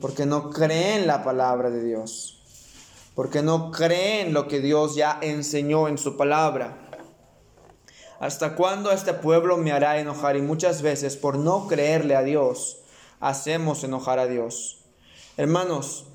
porque 0.00 0.26
no 0.26 0.50
creen 0.50 1.06
la 1.06 1.24
palabra 1.24 1.70
de 1.70 1.82
Dios, 1.82 2.38
porque 3.14 3.42
no 3.42 3.70
creen 3.70 4.32
lo 4.32 4.48
que 4.48 4.60
Dios 4.60 4.94
ya 4.94 5.18
enseñó 5.22 5.88
en 5.88 5.98
su 5.98 6.16
palabra. 6.16 6.85
¿Hasta 8.18 8.54
cuándo 8.54 8.92
este 8.92 9.12
pueblo 9.12 9.56
me 9.56 9.72
hará 9.72 9.98
enojar? 9.98 10.36
Y 10.36 10.42
muchas 10.42 10.82
veces 10.82 11.16
por 11.16 11.36
no 11.36 11.68
creerle 11.68 12.16
a 12.16 12.22
Dios, 12.22 12.78
hacemos 13.20 13.84
enojar 13.84 14.18
a 14.18 14.26
Dios. 14.26 14.78
Hermanos, 15.36 16.06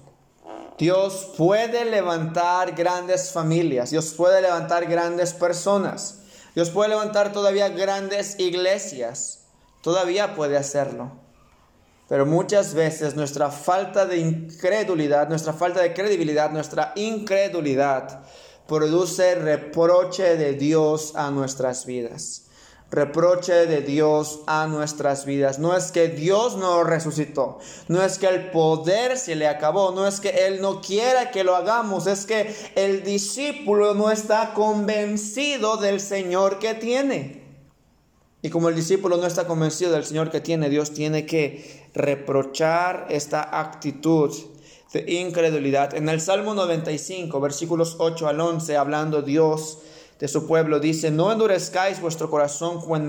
Dios 0.80 1.34
puede 1.38 1.86
levantar 1.86 2.74
grandes 2.74 3.32
familias, 3.32 3.92
Dios 3.92 4.14
puede 4.16 4.42
levantar 4.42 4.88
grandes 4.88 5.34
personas, 5.34 6.22
Dios 6.56 6.72
puede 6.72 6.90
levantar 6.90 7.32
todavía 7.32 7.70
grandes 7.70 8.40
iglesias, 8.40 9.42
todavía 9.82 10.34
puede 10.34 10.58
hacerlo. 10.58 11.12
Pero 12.10 12.26
muchas 12.26 12.74
veces 12.74 13.16
nuestra 13.16 13.52
falta 13.52 14.08
de 14.08 14.18
incredulidad, 14.18 15.30
nuestra 15.30 15.54
falta 15.54 15.82
de 15.82 15.94
credibilidad, 15.94 16.50
nuestra 16.50 16.94
incredulidad 16.96 18.24
produce 18.72 19.36
reproche 19.36 20.38
de 20.38 20.54
Dios 20.54 21.12
a 21.18 21.30
nuestras 21.30 21.86
vidas. 21.86 22.44
Reproche 22.90 23.66
de 23.66 23.82
Dios 23.82 24.40
a 24.48 24.66
nuestras 24.66 25.26
vidas. 25.26 25.60
No 25.60 25.76
es 25.76 25.92
que 25.92 26.08
Dios 26.08 26.56
no 26.56 26.86
resucitó, 26.86 27.60
no 27.90 28.02
es 28.02 28.18
que 28.18 28.28
el 28.28 28.50
poder 28.50 29.18
se 29.18 29.36
le 29.36 29.50
acabó, 29.50 29.92
no 29.92 30.08
es 30.08 30.22
que 30.22 30.48
Él 30.48 30.62
no 30.62 30.80
quiera 30.80 31.32
que 31.32 31.44
lo 31.44 31.58
hagamos, 31.58 32.08
es 32.08 32.26
que 32.26 32.56
el 32.76 33.04
discípulo 33.04 33.94
no 33.94 34.10
está 34.10 34.54
convencido 34.54 35.76
del 35.76 36.00
Señor 36.00 36.58
que 36.58 36.74
tiene. 36.74 37.44
Y 38.42 38.50
como 38.52 38.70
el 38.70 38.76
discípulo 38.76 39.18
no 39.18 39.28
está 39.28 39.48
convencido 39.48 39.92
del 39.92 40.06
Señor 40.06 40.32
que 40.32 40.40
tiene, 40.40 40.70
Dios 40.70 40.94
tiene 40.94 41.26
que 41.26 41.90
reprochar 41.94 43.08
esta 43.10 43.60
actitud 43.60 44.34
de 44.94 45.12
incredulidad. 45.12 45.94
En 45.96 46.10
el 46.10 46.20
Salmo 46.20 46.54
95, 46.54 47.40
versículos 47.40 47.96
8 48.00 48.28
al 48.28 48.40
11, 48.40 48.76
hablando 48.78 49.22
Dios 49.22 49.80
de 50.20 50.28
su 50.28 50.46
pueblo, 50.48 50.80
dice, 50.80 51.12
no 51.12 51.32
endurezcáis 51.32 52.02
vuestro 52.02 52.30
corazón 52.30 52.80
como 52.80 52.96
en 52.96 53.08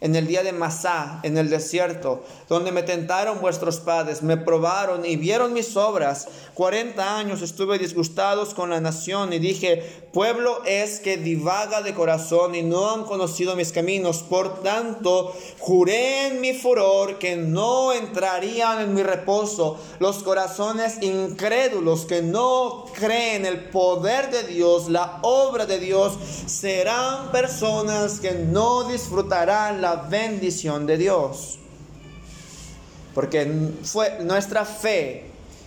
en 0.00 0.14
el 0.14 0.26
día 0.26 0.42
de 0.42 0.52
Masá, 0.52 1.20
en 1.22 1.36
el 1.38 1.50
desierto, 1.50 2.22
donde 2.48 2.72
me 2.72 2.82
tentaron 2.82 3.40
vuestros 3.40 3.80
padres, 3.80 4.22
me 4.22 4.36
probaron 4.36 5.04
y 5.04 5.16
vieron 5.16 5.52
mis 5.52 5.76
obras. 5.76 6.28
Cuarenta 6.54 7.18
años 7.18 7.42
estuve 7.42 7.78
disgustados 7.78 8.54
con 8.54 8.70
la 8.70 8.80
nación 8.80 9.32
y 9.32 9.38
dije, 9.38 10.08
pueblo 10.12 10.62
es 10.64 11.00
que 11.00 11.16
divaga 11.16 11.82
de 11.82 11.94
corazón 11.94 12.54
y 12.54 12.62
no 12.62 12.90
han 12.90 13.04
conocido 13.04 13.56
mis 13.56 13.72
caminos. 13.72 14.22
Por 14.22 14.62
tanto, 14.62 15.34
juré 15.58 16.28
en 16.28 16.40
mi 16.40 16.54
furor 16.54 17.18
que 17.18 17.36
no 17.36 17.92
entrarían 17.92 18.80
en 18.80 18.94
mi 18.94 19.02
reposo 19.02 19.78
los 19.98 20.22
corazones 20.22 21.02
incrédulos 21.02 22.06
que 22.06 22.22
no 22.22 22.86
creen 22.94 23.46
el 23.46 23.64
poder 23.70 24.30
de 24.30 24.44
Dios, 24.44 24.88
la 24.88 25.18
obra 25.22 25.66
de 25.66 25.78
Dios, 25.78 26.14
serán 26.46 27.30
personas 27.32 28.20
que 28.20 28.32
no 28.32 28.84
disfrutarán 28.84 29.80
la 29.80 29.87
bendición 29.96 30.86
de 30.86 30.96
Dios. 30.96 31.58
Porque 33.14 33.72
fue 33.82 34.18
nuestra 34.22 34.64
fe 34.64 35.24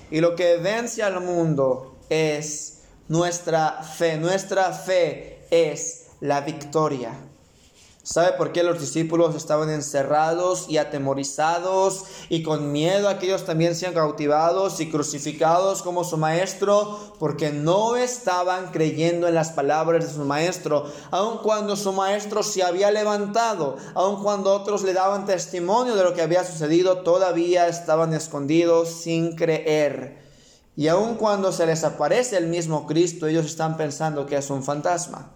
y 0.10 0.20
lo 0.22 0.36
que 0.36 0.58
vence 0.58 1.04
al 1.04 1.22
mundo 1.22 1.98
es 2.10 2.84
nuestra 3.08 3.84
fe. 3.84 4.18
Nuestra 4.18 4.72
fe 4.72 5.46
es 5.50 6.08
la 6.22 6.42
victoria. 6.42 7.14
¿Sabe 8.04 8.32
por 8.32 8.52
qué 8.52 8.64
los 8.64 8.80
discípulos 8.80 9.36
estaban 9.36 9.70
encerrados 9.70 10.68
y 10.68 10.80
atemorizados 10.80 12.06
y 12.30 12.42
con 12.42 12.72
miedo 12.72 13.08
a 13.08 13.20
que 13.20 13.28
ellos 13.28 13.46
también 13.46 13.76
sean 13.76 13.94
cautivados 13.94 14.80
y 14.80 14.90
crucificados 14.90 15.84
como 15.84 16.04
su 16.04 16.18
maestro? 16.18 17.14
Porque 17.20 17.52
no 17.52 17.96
estaban 17.96 18.72
creyendo 18.72 19.28
en 19.28 19.36
las 19.36 19.52
palabras 19.52 20.04
de 20.04 20.12
su 20.12 20.26
maestro, 20.26 20.92
aun 21.12 21.38
cuando 21.44 21.76
su 21.76 21.94
maestro 21.94 22.42
se 22.42 22.64
había 22.64 22.90
levantado, 22.90 23.78
aun 23.94 24.24
cuando 24.24 24.52
otros 24.52 24.82
le 24.82 24.94
daban 24.94 25.28
testimonio 25.28 25.96
de 25.96 26.04
lo 26.04 26.16
que 26.16 26.24
había 26.24 26.44
sucedido, 26.44 27.04
todavía 27.04 27.68
estaban 27.68 28.16
escondidos 28.16 28.90
sin 28.90 29.36
creer. 29.36 30.18
Y 30.76 30.88
aun 30.88 31.16
cuando 31.16 31.52
se 31.52 31.68
les 31.68 31.84
aparece 31.84 32.36
el 32.38 32.48
mismo 32.48 32.88
Cristo, 32.88 33.28
ellos 33.28 33.46
están 33.46 33.78
pensando 33.78 34.26
que 34.26 34.38
es 34.38 34.50
un 34.50 34.64
fantasma. 34.64 35.34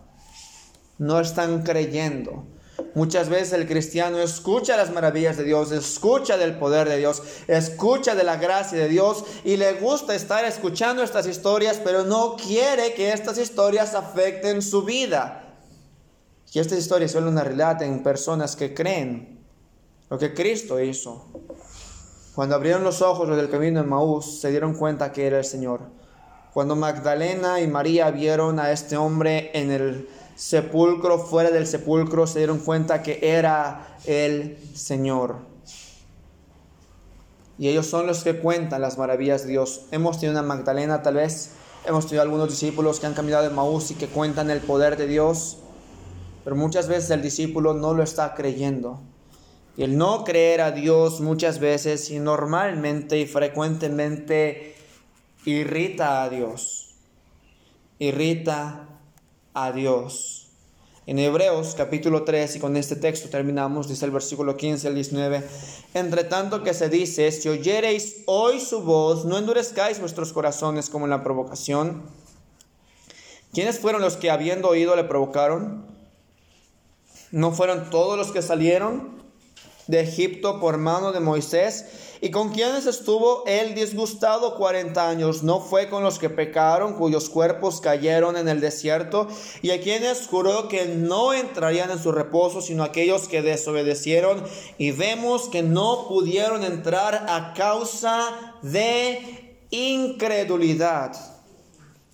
No 0.98 1.20
están 1.20 1.62
creyendo. 1.62 2.55
Muchas 2.94 3.30
veces 3.30 3.54
el 3.54 3.68
cristiano 3.68 4.20
escucha 4.20 4.76
las 4.76 4.92
maravillas 4.92 5.38
de 5.38 5.44
Dios, 5.44 5.72
escucha 5.72 6.38
del 6.38 6.58
poder 6.58 6.90
de 6.90 6.98
Dios, 6.98 7.24
escucha 7.48 8.16
de 8.16 8.24
la 8.24 8.38
gracia 8.38 8.78
de 8.78 8.90
Dios 8.90 9.24
y 9.44 9.58
le 9.58 9.74
gusta 9.74 10.14
estar 10.16 10.44
escuchando 10.46 11.04
estas 11.04 11.26
historias, 11.28 11.80
pero 11.84 12.04
no 12.04 12.36
quiere 12.36 12.94
que 12.94 13.14
estas 13.14 13.38
historias 13.38 13.96
afecten 13.96 14.62
su 14.62 14.84
vida. 14.84 15.42
Y 16.54 16.60
estas 16.60 16.80
historias 16.80 17.12
son 17.12 17.28
una 17.28 17.44
realidad 17.44 17.82
en 17.82 18.02
personas 18.02 18.56
que 18.56 18.74
creen 18.74 19.46
lo 20.10 20.18
que 20.18 20.34
Cristo 20.34 20.80
hizo. 20.80 21.26
Cuando 22.34 22.56
abrieron 22.56 22.84
los 22.84 23.02
ojos 23.02 23.36
del 23.36 23.50
camino 23.50 23.82
de 23.82 23.88
Maús, 23.88 24.40
se 24.40 24.52
dieron 24.52 24.74
cuenta 24.74 25.12
que 25.12 25.28
era 25.28 25.38
el 25.38 25.46
Señor. 25.46 25.82
Cuando 26.54 26.76
Magdalena 26.76 27.60
y 27.60 27.68
María 27.68 28.12
vieron 28.12 28.60
a 28.60 28.72
este 28.72 28.96
hombre 28.96 29.52
en 29.54 29.72
el 29.72 30.10
sepulcro, 30.36 31.18
fuera 31.18 31.50
del 31.50 31.66
sepulcro, 31.66 32.28
se 32.28 32.40
dieron 32.40 32.60
cuenta 32.60 33.02
que 33.02 33.20
era 33.22 33.98
el 34.06 34.58
Señor. 34.74 35.38
Y 37.58 37.70
ellos 37.70 37.88
son 37.88 38.06
los 38.06 38.24
que 38.24 38.40
cuentan 38.40 38.82
las 38.82 38.98
maravillas 38.98 39.44
de 39.44 39.52
Dios. 39.52 39.86
Hemos 39.92 40.20
tenido 40.20 40.40
una 40.40 40.48
Magdalena 40.48 41.02
tal 41.02 41.16
vez, 41.16 41.52
hemos 41.86 42.06
tenido 42.06 42.22
algunos 42.22 42.50
discípulos 42.50 43.00
que 43.00 43.08
han 43.08 43.14
caminado 43.14 43.44
de 43.44 43.50
Maús 43.50 43.92
y 43.92 43.96
que 43.96 44.08
cuentan 44.08 44.50
el 44.50 44.60
poder 44.60 44.98
de 44.98 45.08
Dios, 45.08 45.58
pero 46.44 46.56
muchas 46.56 46.88
veces 46.88 47.10
el 47.12 47.22
discípulo 47.22 47.74
no 47.74 47.94
lo 47.94 48.04
está 48.04 48.34
creyendo. 48.36 49.00
Y 49.78 49.84
el 49.84 49.98
no 49.98 50.24
creer 50.24 50.62
a 50.62 50.72
Dios 50.72 51.22
muchas 51.22 51.60
veces 51.60 52.10
y 52.10 52.20
normalmente 52.20 53.20
y 53.20 53.26
frecuentemente 53.26 54.76
irrita 55.46 56.24
a 56.24 56.30
Dios. 56.30 56.96
Irrita 58.00 58.95
a 59.56 59.72
Dios. 59.72 60.50
En 61.08 61.18
Hebreos 61.18 61.76
capítulo 61.78 62.24
3, 62.24 62.58
y 62.58 62.60
con 62.60 62.76
este 62.76 62.96
texto 62.96 63.30
terminamos, 63.30 63.88
dice 63.88 64.06
el 64.06 64.12
versículo 64.12 64.58
15 64.58 64.88
al 64.88 64.96
19, 64.96 65.44
entre 65.94 66.24
tanto 66.26 66.62
que 66.64 66.74
se 66.74 66.90
dice, 66.90 67.32
si 67.32 67.48
oyereis 67.48 68.24
hoy 68.26 68.60
su 68.60 68.82
voz, 68.82 69.24
no 69.24 69.38
endurezcáis 69.38 70.00
vuestros 70.00 70.34
corazones 70.34 70.90
como 70.90 71.06
en 71.06 71.12
la 71.12 71.24
provocación. 71.24 72.04
¿Quiénes 73.54 73.80
fueron 73.80 74.02
los 74.02 74.18
que 74.18 74.30
habiendo 74.30 74.68
oído 74.68 74.96
le 74.96 75.06
provocaron? 75.06 75.86
¿No 77.32 77.52
fueron 77.52 77.90
todos 77.90 78.18
los 78.18 78.32
que 78.32 78.42
salieron 78.42 79.24
de 79.88 80.02
Egipto 80.02 80.60
por 80.60 80.78
mano 80.78 81.14
de 81.14 81.22
Moisés? 81.22 81.86
¿Y 82.22 82.32
con 82.32 82.50
quienes 82.50 82.86
estuvo 82.86 83.44
él 83.46 83.76
disgustado 83.76 84.56
cuarenta 84.56 85.10
años? 85.10 85.44
¿No 85.44 85.60
fue 85.60 85.90
con 85.90 86.04
los 86.04 86.20
que 86.20 86.30
pecaron, 86.30 86.94
cuyos 86.94 87.30
cuerpos 87.30 87.82
cayeron 87.82 88.38
en 88.38 88.48
el 88.48 88.62
desierto? 88.62 89.28
¿Y 89.62 89.72
a 89.72 89.82
quienes 89.82 90.28
juró 90.28 90.68
que 90.68 90.86
no 90.86 91.34
entrarían 91.34 91.92
en 91.92 92.00
su 92.00 92.12
reposo, 92.12 92.62
sino 92.62 92.84
aquellos 92.84 93.28
que 93.28 93.42
desobedecieron? 93.42 94.44
Y 94.78 94.92
vemos 94.92 95.50
que 95.50 95.64
no 95.64 96.08
pudieron 96.08 96.64
entrar 96.64 97.26
a 97.30 97.54
causa 97.54 98.56
de 98.62 99.58
incredulidad. 99.70 101.16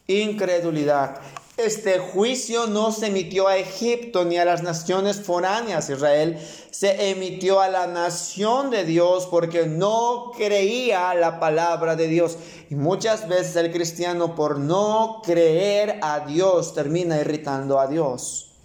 Incredulidad. 0.08 1.22
Este 1.64 2.00
juicio 2.00 2.66
no 2.66 2.92
se 2.92 3.08
emitió 3.08 3.48
a 3.48 3.56
Egipto 3.56 4.26
ni 4.26 4.38
a 4.38 4.46
las 4.46 4.64
naciones 4.64 5.22
foráneas. 5.22 5.92
Israel 5.92 6.40
se 6.72 7.12
emitió 7.12 7.62
a 7.62 7.70
la 7.70 7.86
nación 7.86 8.72
de 8.72 8.84
Dios 8.84 9.28
porque 9.30 9.68
no 9.68 10.32
creía 10.36 11.14
la 11.14 11.40
palabra 11.40 11.96
de 11.96 12.08
Dios. 12.08 12.38
Y 12.72 12.76
muchas 12.76 13.28
veces 13.28 13.56
el 13.58 13.72
cristiano 13.72 14.34
por 14.34 14.58
no 14.58 15.22
creer 15.24 16.00
a 16.02 16.22
Dios 16.22 16.74
termina 16.74 17.20
irritando 17.20 17.80
a 17.80 17.86
Dios. 17.86 18.56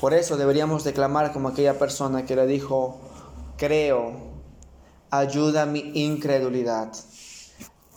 Por 0.00 0.14
eso 0.14 0.36
deberíamos 0.36 0.82
declamar 0.82 1.32
como 1.32 1.48
aquella 1.48 1.78
persona 1.78 2.26
que 2.26 2.34
le 2.34 2.46
dijo, 2.48 2.98
creo, 3.56 4.14
ayuda 5.10 5.64
mi 5.64 5.92
incredulidad 5.94 6.90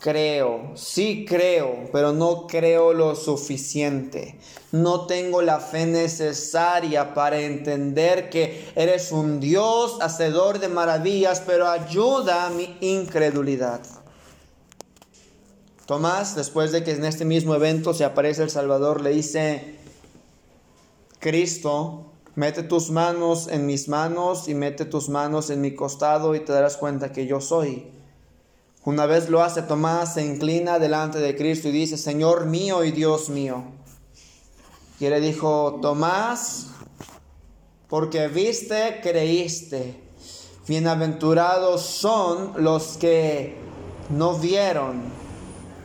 creo, 0.02 0.72
sí 0.74 1.24
creo, 1.26 1.88
pero 1.92 2.12
no 2.12 2.48
creo 2.48 2.92
lo 2.92 3.14
suficiente. 3.14 4.36
No 4.72 5.06
tengo 5.06 5.42
la 5.42 5.60
fe 5.60 5.86
necesaria 5.86 7.14
para 7.14 7.40
entender 7.40 8.28
que 8.28 8.68
eres 8.74 9.12
un 9.12 9.38
Dios 9.38 9.98
hacedor 10.00 10.58
de 10.58 10.68
maravillas, 10.68 11.40
pero 11.46 11.68
ayuda 11.68 12.46
a 12.46 12.50
mi 12.50 12.76
incredulidad. 12.80 13.80
Tomás, 15.86 16.34
después 16.34 16.72
de 16.72 16.82
que 16.82 16.92
en 16.92 17.04
este 17.04 17.24
mismo 17.24 17.54
evento 17.54 17.94
se 17.94 18.04
aparece 18.04 18.42
el 18.42 18.50
Salvador, 18.50 19.02
le 19.02 19.10
dice, 19.10 19.76
Cristo, 21.20 22.06
mete 22.34 22.64
tus 22.64 22.90
manos 22.90 23.46
en 23.46 23.66
mis 23.66 23.88
manos 23.88 24.48
y 24.48 24.54
mete 24.54 24.84
tus 24.84 25.08
manos 25.08 25.50
en 25.50 25.60
mi 25.60 25.76
costado 25.76 26.34
y 26.34 26.40
te 26.40 26.52
darás 26.52 26.76
cuenta 26.76 27.12
que 27.12 27.26
yo 27.26 27.40
soy. 27.40 28.01
Una 28.84 29.06
vez 29.06 29.28
lo 29.28 29.44
hace 29.44 29.62
Tomás, 29.62 30.14
se 30.14 30.24
inclina 30.24 30.80
delante 30.80 31.20
de 31.20 31.36
Cristo 31.36 31.68
y 31.68 31.70
dice, 31.70 31.96
Señor 31.96 32.46
mío 32.46 32.82
y 32.82 32.90
Dios 32.90 33.28
mío. 33.28 33.62
Y 34.98 35.08
le 35.08 35.20
dijo, 35.20 35.78
Tomás, 35.80 36.66
porque 37.88 38.26
viste, 38.26 38.98
creíste. 39.00 40.00
Bienaventurados 40.66 41.82
son 41.82 42.54
los 42.56 42.96
que 42.96 43.56
no 44.10 44.34
vieron 44.34 45.02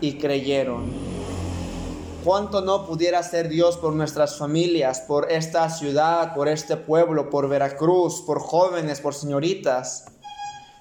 y 0.01 0.17
creyeron. 0.17 0.91
¿Cuánto 2.23 2.61
no 2.61 2.87
pudiera 2.87 3.21
ser 3.21 3.47
Dios 3.47 3.77
por 3.77 3.93
nuestras 3.93 4.37
familias, 4.37 5.01
por 5.01 5.31
esta 5.31 5.69
ciudad, 5.69 6.33
por 6.33 6.47
este 6.47 6.77
pueblo, 6.77 7.29
por 7.29 7.47
Veracruz, 7.47 8.23
por 8.25 8.39
jóvenes, 8.39 9.01
por 9.01 9.13
señoritas? 9.13 10.05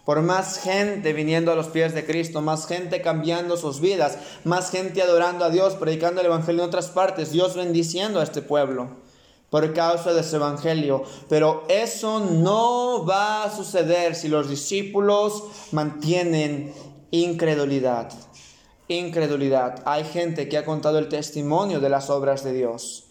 Por 0.06 0.22
más 0.22 0.60
gente 0.60 1.12
viniendo 1.12 1.50
a 1.50 1.56
los 1.56 1.66
pies 1.66 1.92
de 1.92 2.06
Cristo, 2.06 2.40
más 2.40 2.68
gente 2.68 3.02
cambiando 3.02 3.56
sus 3.56 3.80
vidas, 3.80 4.18
más 4.44 4.70
gente 4.70 5.02
adorando 5.02 5.44
a 5.44 5.50
Dios, 5.50 5.74
predicando 5.74 6.20
el 6.20 6.28
Evangelio 6.28 6.62
en 6.62 6.68
otras 6.68 6.86
partes, 6.90 7.32
Dios 7.32 7.56
bendiciendo 7.56 8.20
a 8.20 8.22
este 8.22 8.40
pueblo 8.40 9.04
por 9.50 9.74
causa 9.74 10.14
de 10.14 10.22
su 10.22 10.36
Evangelio. 10.36 11.02
Pero 11.28 11.64
eso 11.68 12.20
no 12.20 13.04
va 13.04 13.42
a 13.42 13.50
suceder 13.50 14.14
si 14.14 14.28
los 14.28 14.48
discípulos 14.48 15.42
mantienen 15.72 16.72
incredulidad. 17.10 18.12
Incredulidad. 18.86 19.82
Hay 19.86 20.04
gente 20.04 20.48
que 20.48 20.56
ha 20.56 20.64
contado 20.64 21.00
el 21.00 21.08
testimonio 21.08 21.80
de 21.80 21.88
las 21.88 22.10
obras 22.10 22.44
de 22.44 22.52
Dios. 22.52 23.08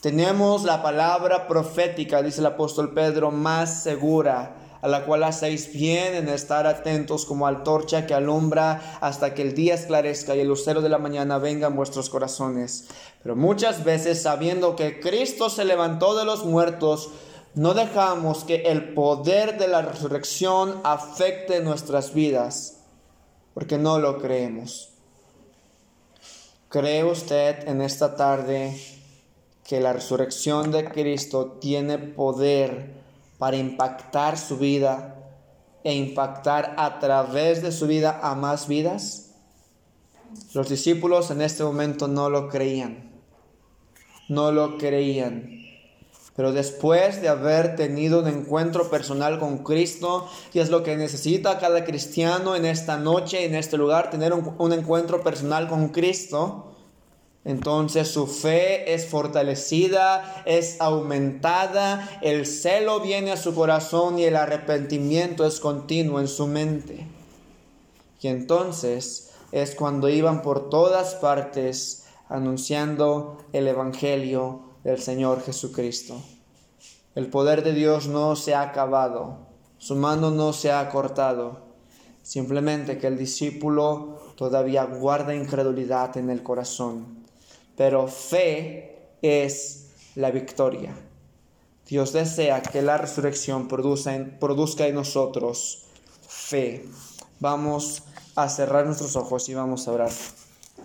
Tenemos 0.00 0.64
la 0.64 0.82
palabra 0.82 1.46
profética, 1.46 2.22
dice 2.22 2.40
el 2.40 2.46
apóstol 2.46 2.94
Pedro, 2.94 3.30
más 3.30 3.82
segura 3.82 4.54
a 4.80 4.88
la 4.88 5.04
cual 5.04 5.24
hacéis 5.24 5.72
bien 5.72 6.14
en 6.14 6.28
estar 6.28 6.66
atentos 6.66 7.24
como 7.24 7.46
antorcha 7.46 8.06
que 8.06 8.14
alumbra 8.14 8.98
hasta 9.00 9.34
que 9.34 9.42
el 9.42 9.54
día 9.54 9.74
esclarezca 9.74 10.36
y 10.36 10.40
el 10.40 10.48
lucero 10.48 10.80
de 10.80 10.88
la 10.88 10.98
mañana 10.98 11.38
venga 11.38 11.66
en 11.66 11.76
vuestros 11.76 12.10
corazones. 12.10 12.88
Pero 13.22 13.36
muchas 13.36 13.84
veces, 13.84 14.22
sabiendo 14.22 14.76
que 14.76 15.00
Cristo 15.00 15.50
se 15.50 15.64
levantó 15.64 16.16
de 16.16 16.24
los 16.24 16.44
muertos, 16.44 17.10
no 17.54 17.74
dejamos 17.74 18.44
que 18.44 18.62
el 18.62 18.94
poder 18.94 19.58
de 19.58 19.68
la 19.68 19.82
resurrección 19.82 20.80
afecte 20.84 21.60
nuestras 21.60 22.14
vidas, 22.14 22.80
porque 23.54 23.78
no 23.78 23.98
lo 23.98 24.18
creemos. 24.18 24.90
¿Cree 26.68 27.02
usted 27.02 27.66
en 27.66 27.80
esta 27.80 28.14
tarde 28.14 28.78
que 29.64 29.80
la 29.80 29.92
resurrección 29.92 30.70
de 30.70 30.84
Cristo 30.84 31.58
tiene 31.60 31.98
poder 31.98 33.07
para 33.38 33.56
impactar 33.56 34.36
su 34.36 34.58
vida 34.58 35.14
e 35.84 35.94
impactar 35.94 36.74
a 36.76 36.98
través 36.98 37.62
de 37.62 37.72
su 37.72 37.86
vida 37.86 38.20
a 38.22 38.34
más 38.34 38.68
vidas? 38.68 39.36
Los 40.52 40.68
discípulos 40.68 41.30
en 41.30 41.40
este 41.40 41.64
momento 41.64 42.08
no 42.08 42.28
lo 42.28 42.48
creían, 42.48 43.10
no 44.28 44.52
lo 44.52 44.76
creían. 44.76 45.56
Pero 46.36 46.52
después 46.52 47.20
de 47.20 47.28
haber 47.28 47.74
tenido 47.74 48.20
un 48.20 48.28
encuentro 48.28 48.90
personal 48.90 49.40
con 49.40 49.58
Cristo, 49.58 50.28
y 50.52 50.60
es 50.60 50.70
lo 50.70 50.84
que 50.84 50.96
necesita 50.96 51.58
cada 51.58 51.84
cristiano 51.84 52.54
en 52.54 52.64
esta 52.64 52.96
noche, 52.96 53.44
en 53.44 53.56
este 53.56 53.76
lugar, 53.76 54.10
tener 54.10 54.32
un, 54.32 54.54
un 54.58 54.72
encuentro 54.72 55.22
personal 55.24 55.66
con 55.66 55.88
Cristo, 55.88 56.76
entonces 57.48 58.08
su 58.08 58.26
fe 58.26 58.92
es 58.92 59.06
fortalecida, 59.06 60.42
es 60.44 60.78
aumentada, 60.82 62.06
el 62.20 62.44
celo 62.44 63.00
viene 63.00 63.32
a 63.32 63.38
su 63.38 63.54
corazón 63.54 64.18
y 64.18 64.24
el 64.24 64.36
arrepentimiento 64.36 65.46
es 65.46 65.58
continuo 65.58 66.20
en 66.20 66.28
su 66.28 66.46
mente. 66.46 67.06
Y 68.20 68.28
entonces 68.28 69.30
es 69.50 69.74
cuando 69.74 70.10
iban 70.10 70.42
por 70.42 70.68
todas 70.68 71.14
partes 71.14 72.04
anunciando 72.28 73.38
el 73.54 73.66
Evangelio 73.66 74.60
del 74.84 75.00
Señor 75.00 75.42
Jesucristo. 75.42 76.20
El 77.14 77.28
poder 77.28 77.64
de 77.64 77.72
Dios 77.72 78.08
no 78.08 78.36
se 78.36 78.54
ha 78.54 78.60
acabado, 78.60 79.38
su 79.78 79.96
mano 79.96 80.30
no 80.30 80.52
se 80.52 80.70
ha 80.70 80.86
cortado, 80.90 81.60
simplemente 82.22 82.98
que 82.98 83.06
el 83.06 83.16
discípulo 83.16 84.18
todavía 84.36 84.84
guarda 84.84 85.34
incredulidad 85.34 86.14
en 86.18 86.28
el 86.28 86.42
corazón 86.42 87.17
pero 87.78 88.08
fe 88.08 88.98
es 89.22 89.86
la 90.16 90.32
victoria. 90.32 90.94
Dios 91.86 92.12
desea 92.12 92.60
que 92.60 92.82
la 92.82 92.98
resurrección 92.98 93.68
produzca 93.68 94.14
en, 94.88 94.94
nosotros 94.94 95.84
fe. 96.26 96.84
Vamos 97.38 98.02
a 98.34 98.48
cerrar 98.48 98.84
nuestros 98.84 99.14
ojos 99.14 99.48
y 99.48 99.54
vamos 99.54 99.86
a 99.86 99.92
orar. 99.92 100.10